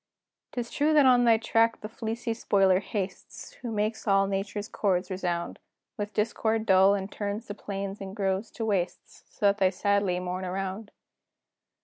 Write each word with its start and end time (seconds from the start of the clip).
'Tis 0.53 0.71
true 0.71 0.93
that 0.95 1.05
on 1.05 1.25
thy 1.25 1.37
track 1.37 1.81
the 1.81 1.87
fleecy 1.87 2.33
spoiler 2.33 2.79
hastes, 2.79 3.53
Who 3.61 3.71
makes 3.71 4.07
all 4.07 4.25
Nature's 4.25 4.67
chords 4.67 5.11
resound 5.11 5.59
With 5.95 6.15
discord 6.15 6.65
dull, 6.65 6.95
and 6.95 7.11
turns 7.11 7.45
the 7.45 7.53
plains 7.53 8.01
and 8.01 8.15
groves 8.15 8.49
to 8.53 8.65
wastes, 8.65 9.23
So 9.27 9.45
that 9.45 9.59
they 9.59 9.69
sadly 9.69 10.19
mourn 10.19 10.43
around. 10.43 10.89